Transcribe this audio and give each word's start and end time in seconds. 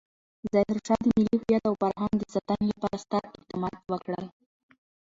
ظاهرشاه 0.53 0.99
د 1.03 1.05
ملي 1.15 1.35
هویت 1.39 1.63
او 1.69 1.73
فرهنګ 1.81 2.13
د 2.17 2.23
ساتنې 2.35 2.67
لپاره 2.73 2.97
ستر 3.03 3.21
اقدامات 3.37 3.75
وکړل. 3.91 4.25